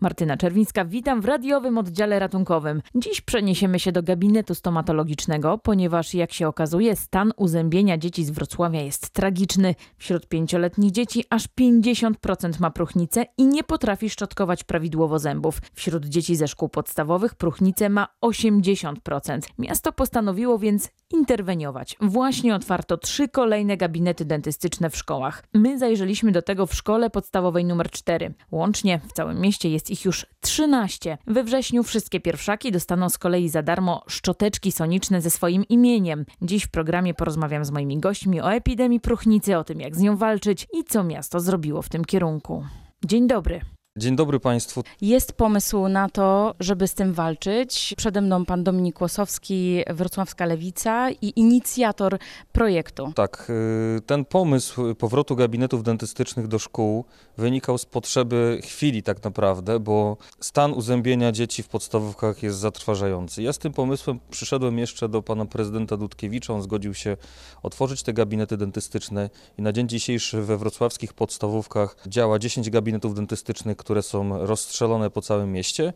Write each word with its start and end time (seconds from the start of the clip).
Martyna 0.00 0.36
Czerwińska, 0.36 0.84
witam 0.84 1.20
w 1.20 1.24
radiowym 1.24 1.78
oddziale 1.78 2.18
ratunkowym. 2.18 2.82
Dziś 2.94 3.20
przeniesiemy 3.20 3.78
się 3.78 3.92
do 3.92 4.02
gabinetu 4.02 4.54
stomatologicznego, 4.54 5.58
ponieważ 5.58 6.14
jak 6.14 6.32
się 6.32 6.48
okazuje, 6.48 6.96
stan 6.96 7.32
uzębienia 7.36 7.98
dzieci 7.98 8.24
z 8.24 8.30
Wrocławia 8.30 8.80
jest 8.80 9.10
tragiczny. 9.10 9.74
Wśród 9.96 10.28
pięcioletnich 10.28 10.92
dzieci 10.92 11.24
aż 11.30 11.48
50% 11.60 12.60
ma 12.60 12.70
próchnicę 12.70 13.26
i 13.38 13.46
nie 13.46 13.64
potrafi 13.64 14.10
szczotkować 14.10 14.64
prawidłowo 14.64 15.18
zębów. 15.18 15.58
Wśród 15.74 16.04
dzieci 16.06 16.36
ze 16.36 16.48
szkół 16.48 16.68
podstawowych 16.68 17.34
próchnicę 17.34 17.88
ma 17.88 18.08
80%. 18.24 19.40
Miasto 19.58 19.92
postanowiło 19.92 20.58
więc 20.58 20.90
interweniować. 21.10 21.96
Właśnie 22.00 22.54
otwarto 22.54 22.96
trzy 22.96 23.28
kolejne 23.28 23.76
gabinety 23.76 24.24
dentystyczne 24.24 24.90
w 24.90 24.96
szkołach. 24.96 25.44
My 25.54 25.78
zajrzeliśmy 25.78 26.32
do 26.32 26.42
tego 26.42 26.66
w 26.66 26.74
szkole 26.74 27.10
podstawowej 27.10 27.64
numer 27.64 27.90
4. 27.90 28.34
Łącznie 28.50 29.00
w 29.08 29.12
całym 29.12 29.40
mieście 29.40 29.70
jest 29.70 29.87
ich 29.90 30.04
już 30.04 30.26
13. 30.40 31.18
We 31.26 31.44
wrześniu 31.44 31.82
wszystkie 31.82 32.20
pierwszaki 32.20 32.72
dostaną 32.72 33.08
z 33.08 33.18
kolei 33.18 33.48
za 33.48 33.62
darmo 33.62 34.02
szczoteczki 34.08 34.72
soniczne 34.72 35.20
ze 35.20 35.30
swoim 35.30 35.64
imieniem. 35.68 36.24
Dziś 36.42 36.64
w 36.64 36.70
programie 36.70 37.14
porozmawiam 37.14 37.64
z 37.64 37.70
moimi 37.70 38.00
gośćmi 38.00 38.40
o 38.40 38.52
epidemii 38.52 39.00
próchnicy, 39.00 39.56
o 39.56 39.64
tym 39.64 39.80
jak 39.80 39.96
z 39.96 40.00
nią 40.00 40.16
walczyć 40.16 40.66
i 40.74 40.84
co 40.84 41.04
miasto 41.04 41.40
zrobiło 41.40 41.82
w 41.82 41.88
tym 41.88 42.04
kierunku. 42.04 42.64
Dzień 43.04 43.26
dobry. 43.26 43.77
Dzień 43.98 44.16
dobry 44.16 44.40
Państwu. 44.40 44.84
Jest 45.00 45.32
pomysł 45.32 45.88
na 45.88 46.08
to, 46.08 46.54
żeby 46.60 46.88
z 46.88 46.94
tym 46.94 47.12
walczyć. 47.12 47.94
Przede 47.96 48.20
mną 48.20 48.44
pan 48.44 48.64
Dominik 48.64 49.00
Łosowski, 49.00 49.82
Wrocławska 49.90 50.46
Lewica 50.46 51.10
i 51.10 51.32
inicjator 51.36 52.18
projektu. 52.52 53.12
Tak, 53.14 53.50
y, 53.96 54.00
ten 54.00 54.24
pomysł 54.24 54.94
powrotu 54.94 55.36
gabinetów 55.36 55.82
dentystycznych 55.82 56.48
do 56.48 56.58
szkół 56.58 57.04
wynikał 57.38 57.78
z 57.78 57.84
potrzeby 57.84 58.60
chwili 58.64 59.02
tak 59.02 59.24
naprawdę, 59.24 59.80
bo 59.80 60.16
stan 60.40 60.72
uzębienia 60.72 61.32
dzieci 61.32 61.62
w 61.62 61.68
podstawówkach 61.68 62.42
jest 62.42 62.58
zatrważający. 62.58 63.42
Ja 63.42 63.52
z 63.52 63.58
tym 63.58 63.72
pomysłem 63.72 64.18
przyszedłem 64.30 64.78
jeszcze 64.78 65.08
do 65.08 65.22
pana 65.22 65.46
prezydenta 65.46 65.96
Dudkiewicza, 65.96 66.54
on 66.54 66.62
zgodził 66.62 66.94
się 66.94 67.16
otworzyć 67.62 68.02
te 68.02 68.12
gabinety 68.12 68.56
dentystyczne 68.56 69.30
i 69.58 69.62
na 69.62 69.72
dzień 69.72 69.88
dzisiejszy 69.88 70.42
we 70.42 70.56
wrocławskich 70.56 71.12
podstawówkach 71.12 71.96
działa 72.06 72.38
10 72.38 72.70
gabinetów 72.70 73.14
dentystycznych, 73.14 73.76
które 73.88 74.02
są 74.02 74.46
rozstrzelone 74.46 75.10
po 75.10 75.22
całym 75.22 75.52
mieście, 75.52 75.92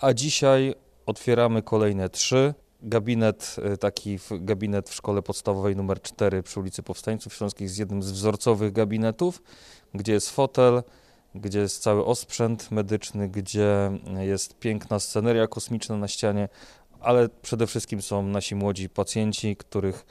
a 0.00 0.12
dzisiaj 0.12 0.74
otwieramy 1.06 1.62
kolejne 1.62 2.08
trzy. 2.08 2.54
Gabinet, 2.82 3.56
y, 3.74 3.78
taki 3.78 4.18
gabinet 4.30 4.90
w 4.90 4.94
szkole 4.94 5.22
podstawowej 5.22 5.76
numer 5.76 6.02
4 6.02 6.42
przy 6.42 6.60
ulicy 6.60 6.82
Powstańców 6.82 7.34
Śląskich 7.34 7.60
jest 7.60 7.78
jednym 7.78 8.02
z 8.02 8.10
wzorcowych 8.10 8.72
gabinetów, 8.72 9.42
gdzie 9.94 10.12
jest 10.12 10.30
fotel, 10.30 10.82
gdzie 11.34 11.58
jest 11.58 11.82
cały 11.82 12.04
osprzęt 12.04 12.70
medyczny, 12.70 13.28
gdzie 13.28 13.90
jest 14.20 14.58
piękna 14.58 15.00
sceneria 15.00 15.46
kosmiczna 15.46 15.96
na 15.96 16.08
ścianie, 16.08 16.48
ale 17.00 17.28
przede 17.28 17.66
wszystkim 17.66 18.02
są 18.02 18.22
nasi 18.22 18.54
młodzi 18.54 18.88
pacjenci, 18.88 19.56
których 19.56 20.06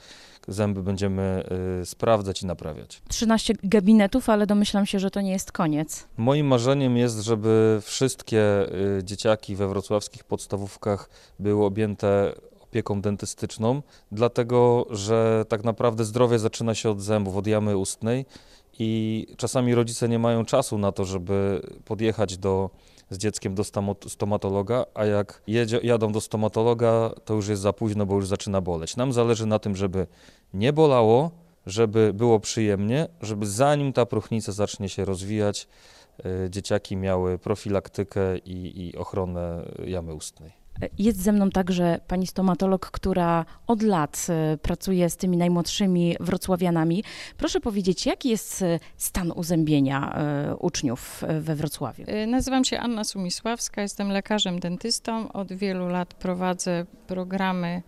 zęby 0.48 0.84
będziemy 0.84 1.44
y, 1.82 1.86
sprawdzać 1.86 2.42
i 2.42 2.46
naprawiać. 2.46 3.02
13 3.10 3.54
gabinetów, 3.64 4.30
ale 4.30 4.48
domyślam 4.48 4.86
się, 4.86 5.00
że 5.00 5.12
to 5.12 5.22
nie 5.22 5.32
jest 5.32 5.52
koniec. 5.52 6.08
Moim 6.18 6.48
marzeniem 6.48 6.98
jest, 6.98 7.20
żeby 7.20 7.80
wszystkie 7.82 8.74
y, 9.00 9.04
dzieciaki 9.04 9.56
we 9.56 9.68
wrocławskich 9.68 10.24
podstawówkach 10.24 11.10
były 11.40 11.66
objęte 11.66 12.34
opieką 12.60 13.02
dentystyczną, 13.02 13.82
dlatego 14.12 14.86
że 14.90 15.46
tak 15.50 15.64
naprawdę 15.64 16.06
zdrowie 16.06 16.40
zaczyna 16.40 16.76
się 16.76 16.90
od 16.90 17.02
zębów, 17.02 17.38
od 17.38 17.48
jamy 17.48 17.78
ustnej 17.78 18.26
i 18.80 19.28
czasami 19.38 19.76
rodzice 19.76 20.10
nie 20.10 20.20
mają 20.20 20.46
czasu 20.46 20.78
na 20.78 20.92
to, 20.92 21.06
żeby 21.06 21.62
podjechać 21.86 22.38
do 22.38 22.70
z 23.10 23.18
dzieckiem 23.18 23.56
do 23.56 23.64
stomatologa, 24.08 24.86
a 24.94 25.06
jak 25.06 25.42
jedzie, 25.48 25.80
jadą 25.84 26.12
do 26.12 26.22
stomatologa, 26.22 27.12
to 27.26 27.34
już 27.34 27.48
jest 27.48 27.62
za 27.62 27.74
późno, 27.74 28.06
bo 28.06 28.16
już 28.16 28.28
zaczyna 28.28 28.62
boleć. 28.62 28.98
Nam 28.98 29.14
zależy 29.14 29.46
na 29.46 29.60
tym, 29.60 29.76
żeby 29.76 30.08
nie 30.54 30.74
bolało, 30.74 31.32
żeby 31.66 32.14
było 32.14 32.40
przyjemnie, 32.40 33.08
żeby 33.22 33.46
zanim 33.48 33.94
ta 33.94 34.06
próchnica 34.06 34.52
zacznie 34.52 34.90
się 34.90 35.06
rozwijać, 35.06 35.68
y, 36.46 36.50
dzieciaki 36.50 36.98
miały 36.98 37.40
profilaktykę 37.40 38.38
i, 38.38 38.88
i 38.88 38.98
ochronę 38.98 39.66
jamy 39.86 40.14
ustnej. 40.14 40.63
Jest 40.98 41.22
ze 41.22 41.32
mną 41.32 41.50
także 41.50 42.00
pani 42.08 42.28
stomatolog, 42.28 42.92
która 42.92 43.46
od 43.68 43.82
lat 43.82 44.28
e, 44.30 44.58
pracuje 44.58 45.10
z 45.10 45.18
tymi 45.18 45.38
najmłodszymi 45.38 46.16
wrocławianami. 46.20 47.04
Proszę 47.38 47.60
powiedzieć, 47.60 48.06
jaki 48.06 48.30
jest 48.30 48.62
e, 48.62 48.80
stan 48.98 49.32
uzębienia 49.32 50.16
e, 50.16 50.56
uczniów 50.56 51.24
we 51.40 51.56
Wrocławiu? 51.56 52.06
Nazywam 52.28 52.66
się 52.66 52.80
Anna 52.80 53.04
Sumisławska, 53.04 53.82
jestem 53.82 54.10
lekarzem 54.10 54.60
dentystą. 54.60 55.32
Od 55.32 55.54
wielu 55.54 55.88
lat 55.88 56.14
prowadzę 56.14 56.86
programy 57.08 57.82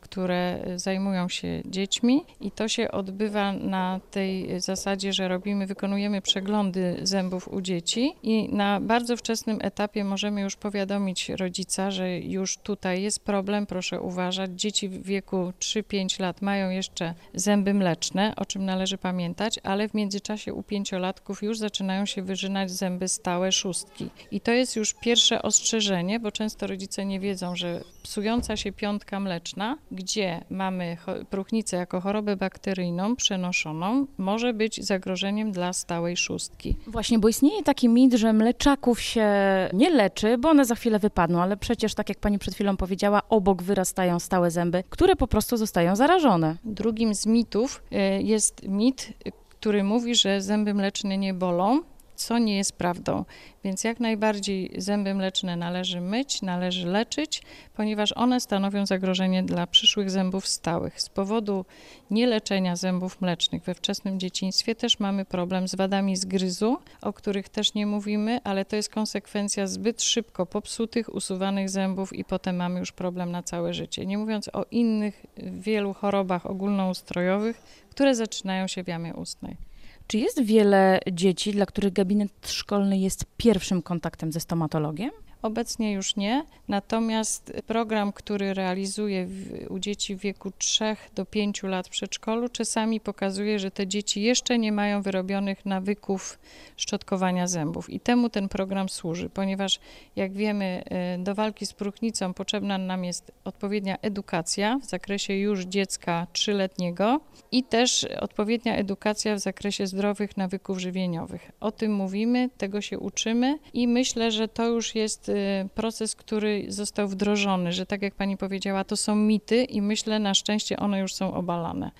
które 0.00 0.64
zajmują 0.76 1.28
się 1.28 1.62
dziećmi 1.64 2.24
i 2.40 2.50
to 2.50 2.68
się 2.68 2.90
odbywa 2.90 3.52
na 3.52 4.00
tej 4.10 4.60
zasadzie, 4.60 5.12
że 5.12 5.28
robimy, 5.28 5.66
wykonujemy 5.66 6.22
przeglądy 6.22 6.96
zębów 7.02 7.48
u 7.48 7.60
dzieci 7.60 8.12
i 8.22 8.54
na 8.54 8.80
bardzo 8.80 9.16
wczesnym 9.16 9.58
etapie 9.62 10.04
możemy 10.04 10.40
już 10.40 10.56
powiadomić 10.56 11.28
rodzica, 11.28 11.90
że 11.90 12.18
już 12.18 12.56
tutaj 12.58 13.02
jest 13.02 13.24
problem, 13.24 13.66
proszę 13.66 14.00
uważać. 14.00 14.50
Dzieci 14.54 14.88
w 14.88 15.02
wieku 15.02 15.52
3-5 15.60 16.20
lat 16.20 16.42
mają 16.42 16.70
jeszcze 16.70 17.14
zęby 17.34 17.74
mleczne, 17.74 18.32
o 18.36 18.44
czym 18.44 18.64
należy 18.64 18.98
pamiętać, 18.98 19.60
ale 19.62 19.88
w 19.88 19.94
międzyczasie 19.94 20.54
u 20.54 20.62
pięciolatków 20.62 21.42
już 21.42 21.58
zaczynają 21.58 22.06
się 22.06 22.22
wyrzynać 22.22 22.70
zęby 22.70 23.08
stałe 23.08 23.52
szóstki. 23.52 24.10
I 24.30 24.40
to 24.40 24.52
jest 24.52 24.76
już 24.76 24.94
pierwsze 24.94 25.42
ostrzeżenie, 25.42 26.20
bo 26.20 26.32
często 26.32 26.66
rodzice 26.66 27.04
nie 27.04 27.20
wiedzą, 27.20 27.56
że 27.56 27.80
psująca 28.02 28.56
się 28.56 28.72
piątka 28.72 29.20
mleczna 29.20 29.65
gdzie 29.90 30.44
mamy 30.50 30.96
próchnicę 31.30 31.76
jako 31.76 32.00
chorobę 32.00 32.36
bakteryjną 32.36 33.16
przenoszoną, 33.16 34.06
może 34.18 34.54
być 34.54 34.84
zagrożeniem 34.84 35.52
dla 35.52 35.72
stałej 35.72 36.16
szóstki. 36.16 36.76
Właśnie, 36.86 37.18
bo 37.18 37.28
istnieje 37.28 37.62
taki 37.62 37.88
mit, 37.88 38.14
że 38.14 38.32
mleczaków 38.32 39.00
się 39.00 39.26
nie 39.72 39.90
leczy, 39.90 40.38
bo 40.38 40.48
one 40.48 40.64
za 40.64 40.74
chwilę 40.74 40.98
wypadną, 40.98 41.42
ale 41.42 41.56
przecież, 41.56 41.94
tak 41.94 42.08
jak 42.08 42.18
pani 42.18 42.38
przed 42.38 42.54
chwilą 42.54 42.76
powiedziała, 42.76 43.22
obok 43.28 43.62
wyrastają 43.62 44.20
stałe 44.20 44.50
zęby, 44.50 44.84
które 44.90 45.16
po 45.16 45.26
prostu 45.26 45.56
zostają 45.56 45.96
zarażone. 45.96 46.56
Drugim 46.64 47.14
z 47.14 47.26
mitów 47.26 47.82
y, 47.92 48.22
jest 48.22 48.68
mit, 48.68 49.12
który 49.48 49.84
mówi, 49.84 50.14
że 50.14 50.40
zęby 50.40 50.74
mleczne 50.74 51.18
nie 51.18 51.34
bolą, 51.34 51.80
co 52.16 52.38
nie 52.38 52.56
jest 52.56 52.72
prawdą. 52.72 53.24
Więc 53.64 53.84
jak 53.84 54.00
najbardziej 54.00 54.70
zęby 54.78 55.14
mleczne 55.14 55.56
należy 55.56 56.00
myć, 56.00 56.42
należy 56.42 56.86
leczyć, 56.86 57.42
ponieważ 57.74 58.12
one 58.12 58.40
stanowią 58.40 58.86
zagrożenie 58.86 59.42
dla 59.42 59.66
przyszłych 59.66 60.10
zębów 60.10 60.46
stałych. 60.46 61.00
Z 61.00 61.08
powodu 61.08 61.64
nieleczenia 62.10 62.76
zębów 62.76 63.20
mlecznych 63.20 63.62
we 63.62 63.74
wczesnym 63.74 64.20
dzieciństwie 64.20 64.74
też 64.74 65.00
mamy 65.00 65.24
problem 65.24 65.68
z 65.68 65.74
wadami 65.74 66.16
zgryzu, 66.16 66.78
o 67.02 67.12
których 67.12 67.48
też 67.48 67.74
nie 67.74 67.86
mówimy, 67.86 68.40
ale 68.44 68.64
to 68.64 68.76
jest 68.76 68.88
konsekwencja 68.88 69.66
zbyt 69.66 70.02
szybko 70.02 70.46
popsutych, 70.46 71.14
usuwanych 71.14 71.70
zębów 71.70 72.12
i 72.12 72.24
potem 72.24 72.56
mamy 72.56 72.80
już 72.80 72.92
problem 72.92 73.30
na 73.30 73.42
całe 73.42 73.74
życie. 73.74 74.06
Nie 74.06 74.18
mówiąc 74.18 74.50
o 74.52 74.64
innych 74.70 75.26
wielu 75.36 75.94
chorobach 75.94 76.46
ogólnoustrojowych, 76.46 77.62
które 77.90 78.14
zaczynają 78.14 78.66
się 78.66 78.84
w 78.84 78.88
jamie 78.88 79.14
ustnej. 79.14 79.65
Czy 80.06 80.18
jest 80.18 80.42
wiele 80.42 81.00
dzieci, 81.12 81.52
dla 81.52 81.66
których 81.66 81.92
gabinet 81.92 82.30
szkolny 82.44 82.98
jest 82.98 83.24
pierwszym 83.36 83.82
kontaktem 83.82 84.32
ze 84.32 84.40
stomatologiem? 84.40 85.10
Obecnie 85.42 85.92
już 85.92 86.16
nie, 86.16 86.44
natomiast 86.68 87.52
program, 87.66 88.12
który 88.12 88.54
realizuję 88.54 89.28
u 89.68 89.78
dzieci 89.78 90.16
w 90.16 90.20
wieku 90.20 90.52
3 90.58 90.96
do 91.14 91.26
5 91.26 91.62
lat 91.62 91.86
w 91.86 91.90
przedszkolu, 91.90 92.48
czasami 92.48 93.00
pokazuje, 93.00 93.58
że 93.58 93.70
te 93.70 93.86
dzieci 93.86 94.22
jeszcze 94.22 94.58
nie 94.58 94.72
mają 94.72 95.02
wyrobionych 95.02 95.66
nawyków 95.66 96.38
szczotkowania 96.76 97.46
zębów. 97.46 97.90
I 97.90 98.00
temu 98.00 98.30
ten 98.30 98.48
program 98.48 98.88
służy, 98.88 99.28
ponieważ 99.30 99.80
jak 100.16 100.32
wiemy, 100.32 100.84
y, 101.16 101.22
do 101.22 101.34
walki 101.34 101.66
z 101.66 101.72
próchnicą 101.72 102.34
potrzebna 102.34 102.78
nam 102.78 103.04
jest 103.04 103.32
odpowiednia 103.44 103.96
edukacja 104.02 104.78
w 104.82 104.84
zakresie 104.84 105.34
już 105.34 105.64
dziecka 105.64 106.26
trzyletniego 106.32 107.20
i 107.52 107.64
też 107.64 108.06
odpowiednia 108.20 108.76
edukacja 108.76 109.34
w 109.34 109.38
zakresie 109.38 109.86
zdrowych 109.86 110.36
nawyków 110.36 110.78
żywieniowych. 110.78 111.50
O 111.60 111.72
tym 111.72 111.94
mówimy, 111.94 112.50
tego 112.58 112.80
się 112.80 112.98
uczymy 112.98 113.58
i 113.72 113.88
myślę, 113.88 114.30
że 114.30 114.48
to 114.48 114.66
już 114.66 114.94
jest 114.94 115.25
y, 115.28 115.68
proces, 115.74 116.16
który 116.16 116.64
został 116.68 117.08
wdrożony, 117.08 117.72
że 117.72 117.86
tak 117.86 118.02
jak 118.02 118.14
pani 118.14 118.36
powiedziała, 118.36 118.84
to 118.84 118.96
są 118.96 119.16
mity 119.16 119.64
i 119.64 119.82
myślę 119.82 120.18
na 120.18 120.34
szczęście 120.34 120.76
one 120.76 121.00
już 121.00 121.14
są 121.14 121.34
obalane. 121.34 121.90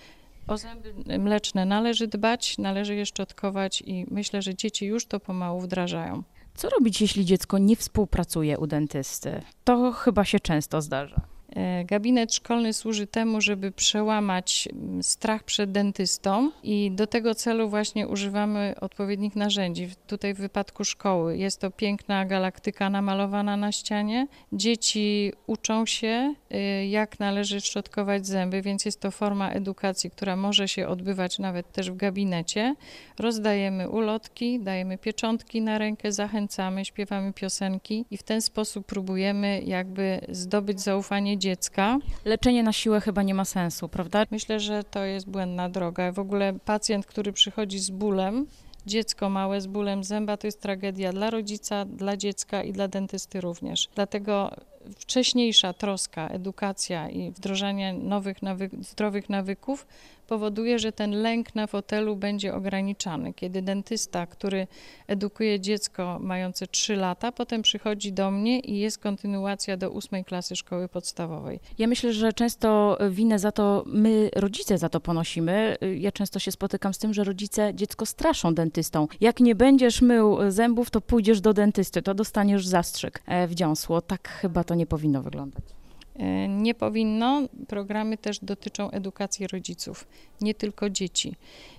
O 0.46 0.56
zęby 0.56 1.18
mleczne 1.18 1.64
należy 1.64 2.06
dbać, 2.06 2.58
należy 2.58 2.94
je 2.94 3.06
szczotkować 3.06 3.82
i 3.86 4.06
myślę, 4.10 4.42
że 4.42 4.54
dzieci 4.54 4.86
już 4.86 5.06
to 5.06 5.20
pomału 5.20 5.60
wdrażają. 5.60 6.22
Co 6.54 6.68
robić, 6.68 7.00
jeśli 7.00 7.24
dziecko 7.24 7.58
nie 7.58 7.76
współpracuje 7.76 8.58
u 8.58 8.66
dentysty? 8.66 9.42
To 9.64 9.92
chyba 9.92 10.24
się 10.24 10.40
często 10.40 10.82
zdarza. 10.82 11.35
E, 11.56 11.84
gabinet 11.84 12.34
szkolny 12.34 12.72
służy 12.72 13.06
temu, 13.06 13.40
żeby 13.40 13.72
przełamać 13.72 14.68
mm, 14.72 15.02
strach 15.02 15.42
przed 15.42 15.72
dentystą 15.72 16.50
i 16.62 16.90
do 16.90 17.06
tego 17.06 17.34
celu 17.34 17.68
właśnie 17.68 18.08
używamy 18.08 18.74
odpowiednich 18.80 19.36
narzędzi. 19.36 19.88
Tutaj 20.06 20.34
w 20.34 20.38
wypadku 20.38 20.84
szkoły 20.84 21.36
jest 21.36 21.60
to 21.60 21.70
piękna 21.70 22.24
galaktyka 22.24 22.90
namalowana 22.90 23.56
na 23.56 23.72
ścianie. 23.72 24.26
Dzieci 24.52 25.32
uczą 25.46 25.86
się, 25.86 26.34
y, 26.54 26.86
jak 26.86 27.20
należy 27.20 27.60
szczotkować 27.60 28.26
zęby, 28.26 28.62
więc 28.62 28.84
jest 28.84 29.00
to 29.00 29.10
forma 29.10 29.50
edukacji, 29.50 30.10
która 30.10 30.36
może 30.36 30.68
się 30.68 30.88
odbywać 30.88 31.38
nawet 31.38 31.72
też 31.72 31.90
w 31.90 31.96
gabinecie. 31.96 32.74
Rozdajemy 33.18 33.88
ulotki, 33.88 34.60
dajemy 34.60 34.98
pieczątki 34.98 35.62
na 35.62 35.78
rękę, 35.78 36.12
zachęcamy, 36.12 36.84
śpiewamy 36.84 37.32
piosenki 37.32 38.04
i 38.10 38.16
w 38.16 38.22
ten 38.22 38.42
sposób 38.42 38.86
próbujemy 38.86 39.62
jakby 39.64 40.20
zdobyć 40.28 40.80
zaufanie 40.80 41.38
dziecka. 41.46 41.98
Leczenie 42.24 42.62
na 42.62 42.72
siłę 42.72 43.00
chyba 43.00 43.22
nie 43.22 43.34
ma 43.34 43.44
sensu, 43.44 43.88
prawda? 43.88 44.26
Myślę, 44.30 44.60
że 44.60 44.84
to 44.84 45.04
jest 45.04 45.30
błędna 45.30 45.68
droga. 45.68 46.12
W 46.12 46.18
ogóle 46.18 46.52
pacjent, 46.64 47.06
który 47.06 47.32
przychodzi 47.32 47.78
z 47.78 47.90
bólem, 47.90 48.46
dziecko 48.86 49.30
małe 49.30 49.60
z 49.60 49.66
bólem 49.66 50.04
zęba 50.04 50.36
to 50.36 50.46
jest 50.46 50.60
tragedia 50.60 51.12
dla 51.12 51.30
rodzica, 51.30 51.84
dla 51.84 52.16
dziecka 52.16 52.62
i 52.62 52.72
dla 52.72 52.88
dentysty 52.88 53.40
również. 53.40 53.88
Dlatego 53.94 54.50
wcześniejsza 54.98 55.72
troska, 55.72 56.28
edukacja 56.28 57.08
i 57.08 57.30
wdrożenie 57.30 57.92
nowych 57.92 58.36
zdrowych 58.80 59.28
nawyków 59.28 59.86
powoduje, 60.26 60.78
że 60.78 60.92
ten 60.92 61.10
lęk 61.10 61.54
na 61.54 61.66
fotelu 61.66 62.16
będzie 62.16 62.54
ograniczany. 62.54 63.34
Kiedy 63.34 63.62
dentysta, 63.62 64.26
który 64.26 64.66
edukuje 65.06 65.60
dziecko 65.60 66.18
mające 66.20 66.66
3 66.66 66.96
lata, 66.96 67.32
potem 67.32 67.62
przychodzi 67.62 68.12
do 68.12 68.30
mnie 68.30 68.60
i 68.60 68.78
jest 68.78 68.98
kontynuacja 68.98 69.76
do 69.76 69.90
ósmej 69.90 70.24
klasy 70.24 70.56
szkoły 70.56 70.88
podstawowej. 70.88 71.60
Ja 71.78 71.86
myślę, 71.86 72.12
że 72.12 72.32
często 72.32 72.98
winę 73.10 73.38
za 73.38 73.52
to 73.52 73.84
my, 73.86 74.30
rodzice, 74.36 74.78
za 74.78 74.88
to 74.88 75.00
ponosimy. 75.00 75.76
Ja 75.96 76.12
często 76.12 76.38
się 76.38 76.52
spotykam 76.52 76.94
z 76.94 76.98
tym, 76.98 77.14
że 77.14 77.24
rodzice 77.24 77.74
dziecko 77.74 78.06
straszą 78.06 78.54
dentystą. 78.54 79.08
Jak 79.20 79.40
nie 79.40 79.54
będziesz 79.54 80.02
mył 80.02 80.38
zębów, 80.48 80.90
to 80.90 81.00
pójdziesz 81.00 81.40
do 81.40 81.52
dentysty, 81.52 82.02
to 82.02 82.14
dostaniesz 82.14 82.66
zastrzyk 82.66 83.22
e, 83.26 83.46
w 83.46 83.54
dziąsło. 83.54 84.00
Tak 84.00 84.28
chyba 84.28 84.64
to 84.64 84.74
nie 84.74 84.86
powinno 84.86 85.22
wyglądać. 85.22 85.75
E, 86.18 86.48
Nie 86.48 86.74
powinno. 86.74 87.42
Programy 87.68 88.18
też 88.18 88.38
dotyczą 88.38 88.90
edukacji 88.90 89.46
rodziców, 89.46 90.06
nie 90.40 90.54
tylko 90.54 90.90
dzieci. 90.90 91.36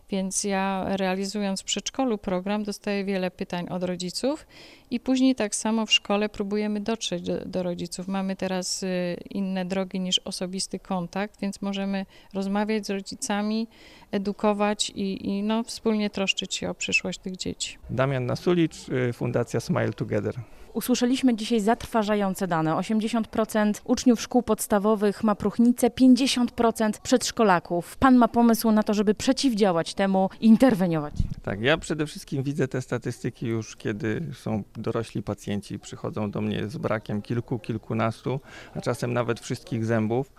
Więc 0.09 0.43
ja 0.43 0.85
realizując 0.97 1.61
w 1.61 1.63
przedszkolu 1.63 2.17
program 2.17 2.63
dostaję 2.63 3.05
wiele 3.05 3.31
pytań 3.31 3.67
od 3.69 3.83
rodziców 3.83 4.47
i 4.91 4.99
później 4.99 5.35
tak 5.35 5.55
samo 5.55 5.85
w 5.85 5.93
szkole 5.93 6.29
próbujemy 6.29 6.79
dotrzeć 6.79 7.21
do, 7.21 7.45
do 7.45 7.63
rodziców. 7.63 8.07
Mamy 8.07 8.35
teraz 8.35 8.83
y, 8.83 9.17
inne 9.29 9.65
drogi 9.65 9.99
niż 9.99 10.19
osobisty 10.19 10.79
kontakt, 10.79 11.39
więc 11.41 11.61
możemy 11.61 12.05
rozmawiać 12.33 12.85
z 12.85 12.89
rodzicami, 12.89 13.67
edukować 14.11 14.89
i, 14.89 15.27
i 15.29 15.43
no, 15.43 15.63
wspólnie 15.63 16.09
troszczyć 16.09 16.55
się 16.55 16.69
o 16.69 16.73
przyszłość 16.73 17.19
tych 17.19 17.37
dzieci. 17.37 17.77
Damian 17.89 18.25
Nasulicz, 18.25 18.89
y, 18.89 19.13
Fundacja 19.13 19.59
Smile 19.59 19.93
Together. 19.93 20.35
Usłyszeliśmy 20.77 21.35
dzisiaj 21.35 21.59
zatrważające 21.59 22.47
dane. 22.47 22.71
80% 22.71 23.73
uczniów 23.85 24.21
szkół 24.21 24.43
podstawowych 24.43 25.23
ma 25.23 25.35
próchnicę, 25.35 25.87
50% 25.89 26.91
przedszkolaków. 27.03 27.97
Pan 27.97 28.15
ma 28.15 28.27
pomysł 28.27 28.71
na 28.71 28.83
to, 28.83 28.93
żeby 28.93 29.13
przeciwdziałać 29.13 29.93
temu 29.93 30.29
i 30.41 30.47
interweniować. 30.47 31.13
Tak, 31.47 31.61
ja 31.61 31.77
przede 31.77 32.05
wszystkim 32.05 32.43
widzę 32.43 32.67
te 32.67 32.81
statystyki 32.81 33.47
już, 33.47 33.75
kiedy 33.75 34.21
są 34.33 34.63
dorośli 34.75 35.23
pacjenci, 35.23 35.79
przychodzą 35.79 36.31
do 36.31 36.41
mnie 36.41 36.67
z 36.67 36.77
brakiem 36.77 37.21
kilku, 37.21 37.59
kilkunastu, 37.59 38.39
a 38.75 38.81
czasem 38.81 39.13
nawet 39.13 39.39
wszystkich 39.39 39.85
zębów. 39.85 40.33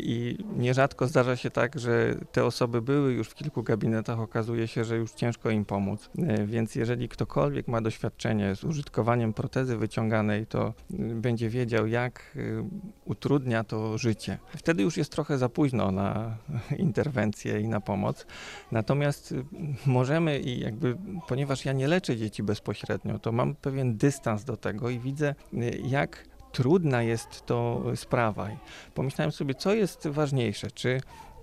I 0.00 0.38
nierzadko 0.56 1.06
zdarza 1.06 1.36
się 1.36 1.50
tak, 1.50 1.78
że 1.78 2.14
te 2.32 2.44
osoby 2.44 2.82
były 2.82 3.12
już 3.12 3.28
w 3.28 3.34
kilku 3.34 3.62
gabinetach, 3.62 4.20
okazuje 4.20 4.68
się, 4.68 4.84
że 4.84 4.96
już 4.96 5.12
ciężko 5.12 5.50
im 5.50 5.64
pomóc. 5.64 6.10
Więc 6.46 6.74
jeżeli 6.74 7.08
ktokolwiek 7.08 7.68
ma 7.68 7.80
doświadczenie 7.80 8.54
z 8.54 8.64
użytkowaniem 8.64 9.32
protezy 9.32 9.76
wyciąganej, 9.76 10.46
to 10.46 10.74
będzie 11.14 11.48
wiedział, 11.48 11.86
jak 11.86 12.36
y, 12.36 12.64
utrudnia 13.04 13.64
to 13.64 13.98
życie. 13.98 14.38
Wtedy 14.56 14.82
już 14.82 14.96
jest 14.96 15.12
trochę 15.12 15.38
za 15.38 15.48
późno 15.48 15.90
na 15.90 16.36
interwencję 16.76 17.60
i 17.60 17.68
na 17.68 17.80
pomoc. 17.80 18.26
Natomiast 18.72 19.32
y, 19.32 19.44
możemy 20.20 20.38
i 20.38 20.60
jakby, 20.60 20.96
ponieważ 21.28 21.64
ja 21.64 21.72
nie 21.72 21.88
leczę 21.88 22.16
dzieci 22.16 22.42
bezpośrednio, 22.42 23.18
to 23.18 23.32
mam 23.32 23.54
pewien 23.54 23.96
dystans 23.96 24.44
do 24.44 24.56
tego 24.56 24.90
i 24.90 24.98
widzę, 24.98 25.34
y, 25.54 25.80
jak 25.84 26.24
trudna 26.52 27.02
jest 27.02 27.46
to 27.46 27.82
sprawa. 27.94 28.50
I 28.50 28.56
pomyślałem 28.94 29.32
sobie, 29.32 29.54
co 29.54 29.74
jest 29.74 30.08
ważniejsze, 30.08 30.70
czy 30.70 31.00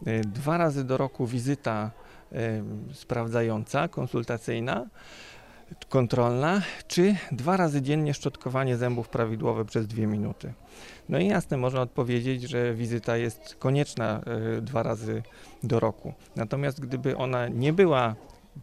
y, 0.07 0.21
dwa 0.21 0.57
razy 0.57 0.83
do 0.83 0.97
roku 0.97 1.27
wizyta 1.27 1.91
y, 2.31 2.63
sprawdzająca, 2.93 3.87
konsultacyjna, 3.87 4.85
kontrolna, 5.89 6.61
czy 6.87 7.15
dwa 7.31 7.57
razy 7.57 7.81
dziennie 7.81 8.13
szczotkowanie 8.13 8.77
zębów 8.77 9.09
prawidłowe 9.09 9.65
przez 9.65 9.87
dwie 9.87 10.07
minuty. 10.07 10.53
No 11.09 11.19
i 11.19 11.27
jasne, 11.27 11.57
można 11.57 11.81
odpowiedzieć, 11.81 12.43
że 12.43 12.73
wizyta 12.73 13.17
jest 13.17 13.55
konieczna 13.59 14.21
y, 14.57 14.61
dwa 14.61 14.83
razy 14.83 15.23
do 15.63 15.79
roku. 15.79 16.13
Natomiast 16.35 16.79
gdyby 16.79 17.17
ona 17.17 17.47
nie 17.47 17.73
była 17.73 18.15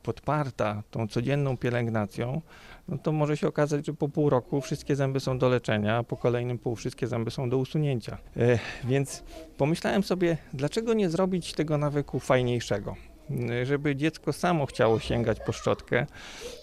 podparta 0.02 0.82
tą 0.90 1.08
codzienną 1.08 1.56
pielęgnacją, 1.56 2.42
no 2.88 2.98
to 2.98 3.12
może 3.12 3.36
się 3.36 3.48
okazać, 3.48 3.86
że 3.86 3.94
po 3.94 4.08
pół 4.08 4.30
roku 4.30 4.60
wszystkie 4.60 4.96
zęby 4.96 5.20
są 5.20 5.38
do 5.38 5.48
leczenia, 5.48 5.96
a 5.96 6.02
po 6.02 6.16
kolejnym 6.16 6.58
pół 6.58 6.76
wszystkie 6.76 7.06
zęby 7.06 7.30
są 7.30 7.50
do 7.50 7.58
usunięcia. 7.58 8.18
E, 8.36 8.58
więc 8.84 9.22
pomyślałem 9.56 10.02
sobie, 10.02 10.36
dlaczego 10.52 10.94
nie 10.94 11.10
zrobić 11.10 11.52
tego 11.52 11.78
nawyku 11.78 12.20
fajniejszego? 12.20 12.96
Y, 13.30 13.66
Żeby 13.66 13.96
dziecko 13.96 14.32
samo 14.32 14.66
chciało 14.66 15.00
sięgać 15.00 15.38
po 15.46 15.52
szczotkę, 15.52 16.06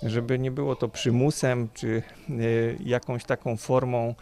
żeby 0.03 0.39
nie 0.39 0.51
było 0.51 0.75
to 0.75 0.89
przymusem 0.89 1.69
czy 1.73 2.03
y, 2.29 2.77
jakąś 2.85 3.25
taką 3.25 3.57
formą 3.57 4.15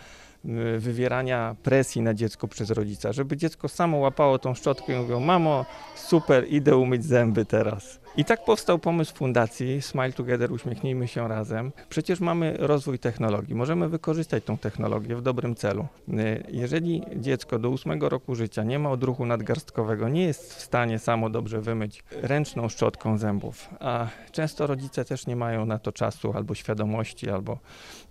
wywierania 0.78 1.56
presji 1.64 2.02
na 2.02 2.14
dziecko 2.14 2.48
przez 2.48 2.70
rodzica, 2.70 3.14
żeby 3.14 3.38
dziecko 3.38 3.70
samo 3.70 3.98
łapało 3.98 4.40
tą 4.40 4.54
szczotkę 4.54 4.94
i 4.94 4.98
mówiło: 5.00 5.20
Mamo, 5.20 5.66
super, 5.96 6.46
idę 6.50 6.78
umyć 6.78 7.06
zęby 7.06 7.46
teraz. 7.46 8.00
I 8.18 8.26
tak 8.26 8.46
powstał 8.46 8.80
pomysł 8.80 9.16
fundacji 9.16 9.82
Smile 9.82 10.14
Together, 10.14 10.52
uśmiechnijmy 10.52 11.08
się 11.08 11.28
razem. 11.28 11.72
Przecież 11.90 12.20
mamy 12.20 12.56
rozwój 12.60 13.00
technologii, 13.00 13.56
możemy 13.56 13.90
wykorzystać 13.90 14.44
tą 14.44 14.58
technologię 14.58 15.16
w 15.16 15.22
dobrym 15.22 15.56
celu. 15.56 15.88
Y, 16.10 16.44
Jeżeli 16.50 17.04
dziecko 17.16 17.60
do 17.60 17.70
ósmego 17.70 18.10
roku 18.10 18.36
życia 18.36 18.64
nie 18.64 18.80
ma 18.80 18.92
odruchu 18.92 19.26
nadgarstkowego, 19.26 20.10
nie 20.10 20.24
jest 20.24 20.54
w 20.54 20.62
stanie 20.62 21.00
samo 21.00 21.30
dobrze 21.30 21.62
wymyć 21.62 22.04
ręczną 22.22 22.70
szczotką 22.70 23.18
zębów, 23.18 23.70
a 23.80 24.08
często 24.32 24.68
rodzice 24.68 25.06
też 25.06 25.28
nie 25.28 25.36
mają 25.36 25.66
na 25.66 25.80
to 25.80 25.92
czasu 25.92 26.34
albo 26.34 26.56
świadomości, 26.56 27.30
albo 27.30 27.60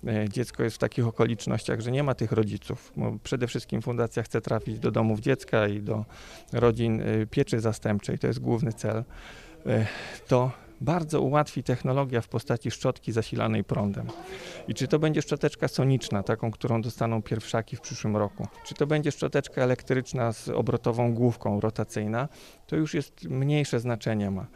y, 0.04 0.28
dziecko 0.28 0.62
jest 0.62 0.76
w 0.76 0.78
takich 0.78 1.06
okolicznościach, 1.06 1.80
że 1.80 1.90
nie 1.90 2.02
ma 2.02 2.14
tych 2.18 2.32
rodziców. 2.32 2.92
Bo 2.96 3.18
przede 3.22 3.46
wszystkim 3.46 3.82
fundacja 3.82 4.22
chce 4.22 4.40
trafić 4.40 4.78
do 4.78 4.90
domów 4.90 5.20
dziecka 5.20 5.68
i 5.68 5.80
do 5.80 6.04
rodzin 6.52 7.00
y, 7.00 7.26
pieczy 7.30 7.60
zastępczej, 7.60 8.18
to 8.18 8.26
jest 8.26 8.38
główny 8.38 8.72
cel 8.72 9.04
e, 9.66 9.87
to 10.28 10.50
bardzo 10.80 11.20
ułatwi 11.20 11.62
technologia 11.62 12.20
w 12.20 12.28
postaci 12.28 12.70
szczotki 12.70 13.12
zasilanej 13.12 13.64
prądem. 13.64 14.06
I 14.68 14.75
czy 14.75 14.88
to 14.88 14.99
będzie 14.99 15.23
szczoteczka 15.23 15.68
soniczna, 15.68 16.23
taką, 16.23 16.50
którą 16.50 16.82
dostaną 16.82 17.23
pierwszaki 17.23 17.76
w 17.76 17.80
przyszłym 17.80 18.16
roku, 18.16 18.47
czy 18.64 18.75
to 18.75 18.87
będzie 18.87 19.12
szczoteczka 19.12 19.62
elektryczna 19.62 20.32
z 20.32 20.49
obrotową 20.49 21.14
główką 21.14 21.61
rotacyjna, 21.61 22.28
to 22.66 22.76
już 22.76 22.94
jest 22.94 23.25
mniejsze 23.25 23.80
znaczenie 23.80 24.30
ma. 24.30 24.47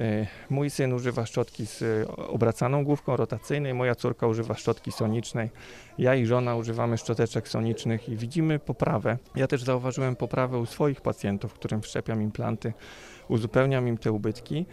E, 0.00 0.26
Mój 0.50 0.70
syn 0.70 0.92
używa 0.92 1.26
szczotki 1.26 1.66
z 1.66 1.82
e, 1.82 2.08
obracaną 2.16 2.84
główką 2.84 3.16
rotacyjnej, 3.16 3.74
moja 3.74 3.94
córka 3.94 4.26
używa 4.26 4.54
szczotki 4.54 4.92
sonicznej. 4.92 5.50
Ja 5.98 6.14
i 6.14 6.26
żona 6.26 6.56
używamy 6.56 6.98
szczoteczek 6.98 7.48
sonicznych 7.48 8.08
i 8.08 8.16
widzimy 8.16 8.58
poprawę. 8.58 9.18
Ja 9.36 9.46
też 9.46 9.62
zauważyłem 9.62 10.16
poprawę 10.16 10.58
u 10.58 10.66
swoich 10.66 11.00
pacjentów, 11.00 11.54
którym 11.54 11.82
wszczepiam 11.82 12.22
implanty, 12.22 12.72
uzupełniam 13.28 13.88
im 13.88 13.98
te 13.98 14.12
ubytki. 14.12 14.66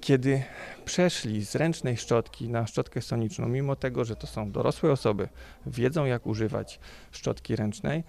Kiedy 0.00 0.42
przeszli 0.84 1.44
z 1.44 1.54
ręcznej 1.54 1.96
szczotki 1.96 2.48
na 2.48 2.66
szczotkę 2.66 3.02
soniczną, 3.02 3.48
mimo 3.48 3.76
tego, 3.76 4.04
że 4.04 4.16
to 4.16 4.26
są 4.26 4.52
dorosłe 4.52 4.92
osoby, 4.92 5.28
wiedzą 5.66 6.04
jak 6.04 6.26
używać 6.26 6.80
szczotki 7.10 7.56
ręcznej, 7.56 8.04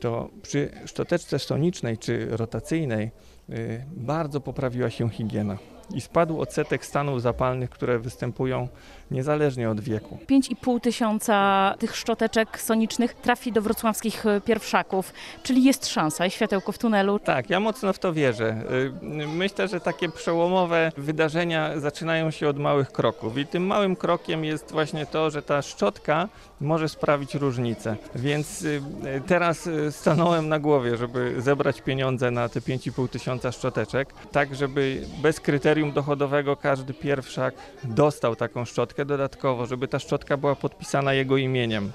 to 0.00 0.30
przy 0.42 0.70
szczoteczce 0.86 1.38
sonicznej 1.38 1.98
czy 1.98 2.36
rotacyjnej 2.36 3.10
y, 3.50 3.84
bardzo 3.96 4.40
poprawiła 4.40 4.90
się 4.90 5.10
higiena. 5.10 5.58
I 5.94 6.00
spadł 6.00 6.40
odsetek 6.40 6.86
stanów 6.86 7.22
zapalnych, 7.22 7.70
które 7.70 7.98
występują 7.98 8.68
niezależnie 9.10 9.70
od 9.70 9.80
wieku. 9.80 10.18
5,5 10.30 10.80
tysiąca 10.80 11.74
tych 11.78 11.96
szczoteczek 11.96 12.60
sonicznych 12.60 13.14
trafi 13.14 13.52
do 13.52 13.62
wrocławskich 13.62 14.26
e, 14.26 14.40
pierwszaków, 14.40 15.12
czyli 15.42 15.64
jest 15.64 15.86
szansa 15.86 16.26
i 16.26 16.30
światełko 16.30 16.72
w 16.72 16.78
tunelu. 16.78 17.18
Tak, 17.18 17.50
ja 17.50 17.60
mocno 17.60 17.92
w 17.92 17.98
to 17.98 18.12
wierzę. 18.12 18.56
Y, 19.02 19.26
Myślę, 19.26 19.68
że 19.68 19.80
takie 19.80 20.08
przełomowe 20.08 20.92
wydarzenia 20.96 21.80
zaczynają 21.80 22.30
się 22.30 22.48
od 22.48 22.58
małych 22.58 22.92
kroków 22.92 23.38
i 23.38 23.46
tym 23.46 23.66
małym 23.66 23.96
krokiem 23.96 24.44
jest 24.44 24.72
właśnie 24.72 25.06
to, 25.06 25.30
że 25.30 25.42
ta 25.42 25.62
szczotka 25.62 26.28
może 26.60 26.88
sprawić 26.88 27.34
różnicę. 27.34 27.96
Więc 28.14 28.62
y, 28.62 28.80
teraz 29.26 29.66
y, 29.66 29.92
stanąłem 29.92 30.48
na 30.48 30.58
głowie, 30.58 30.96
żeby 30.96 31.34
zebrać 31.38 31.80
pieniądze 31.80 32.30
na 32.30 32.48
te 32.48 32.60
5,5 32.60 33.08
tysiąca 33.08 33.52
szczoteczek, 33.52 34.14
tak 34.32 34.54
żeby 34.54 35.02
bez 35.22 35.40
kryterium 35.40 35.81
dochodowego 35.90 36.56
każdy 36.56 36.94
pierwszak 36.94 37.54
dostał 37.84 38.36
taką 38.36 38.64
szczotkę 38.64 39.04
dodatkowo, 39.04 39.66
żeby 39.66 39.88
ta 39.88 39.98
szczotka 39.98 40.36
była 40.36 40.54
podpisana 40.54 41.14
jego 41.14 41.36
imieniem 41.36 41.92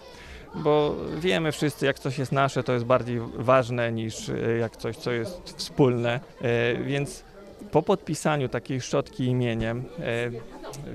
bo 0.55 0.95
wiemy 1.17 1.51
wszyscy, 1.51 1.85
jak 1.85 1.99
coś 1.99 2.17
jest 2.17 2.31
nasze, 2.31 2.63
to 2.63 2.73
jest 2.73 2.85
bardziej 2.85 3.19
ważne 3.35 3.91
niż 3.91 4.29
e, 4.29 4.57
jak 4.57 4.77
coś, 4.77 4.97
co 4.97 5.11
jest 5.11 5.53
wspólne. 5.57 6.19
E, 6.41 6.75
Więc 6.83 7.23
po 7.71 7.81
podpisaniu 7.81 8.49
takiej 8.49 8.81
szczotki 8.81 9.25
imieniem 9.25 9.83
e, 9.99 10.31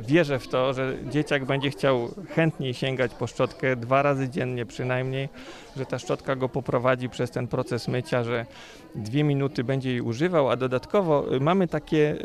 wierzę 0.00 0.38
w 0.38 0.48
to, 0.48 0.72
że 0.72 0.94
dzieciak 1.10 1.44
będzie 1.44 1.70
chciał 1.70 2.08
chętniej 2.28 2.74
sięgać 2.74 3.14
po 3.14 3.26
szczotkę 3.26 3.76
dwa 3.76 4.02
razy 4.02 4.28
dziennie 4.28 4.66
przynajmniej, 4.66 5.28
że 5.76 5.86
ta 5.86 5.98
szczotka 5.98 6.36
go 6.36 6.48
poprowadzi 6.48 7.08
przez 7.08 7.30
ten 7.30 7.48
proces 7.48 7.88
mycia, 7.88 8.24
że 8.24 8.46
dwie 8.94 9.24
minuty 9.24 9.64
będzie 9.64 9.90
jej 9.90 10.00
używał, 10.00 10.50
a 10.50 10.56
dodatkowo 10.56 11.24
mamy 11.40 11.68
takie 11.68 12.16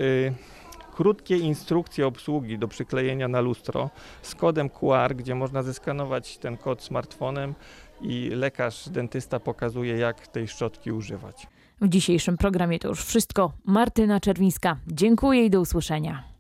krótkie 0.97 1.37
instrukcje 1.37 2.07
obsługi 2.07 2.57
do 2.57 2.67
przyklejenia 2.67 3.27
na 3.27 3.41
lustro 3.41 3.89
z 4.21 4.35
kodem 4.35 4.69
QR, 4.69 5.15
gdzie 5.15 5.35
można 5.35 5.63
zeskanować 5.63 6.37
ten 6.37 6.57
kod 6.57 6.83
smartfonem 6.83 7.55
i 8.01 8.29
lekarz, 8.29 8.89
dentysta 8.89 9.39
pokazuje, 9.39 9.97
jak 9.97 10.27
tej 10.27 10.47
szczotki 10.47 10.91
używać. 10.91 11.47
W 11.81 11.89
dzisiejszym 11.89 12.37
programie 12.37 12.79
to 12.79 12.87
już 12.87 13.05
wszystko. 13.05 13.51
Martyna 13.65 14.19
Czerwińska. 14.19 14.77
Dziękuję 14.87 15.45
i 15.45 15.49
do 15.49 15.61
usłyszenia. 15.61 16.36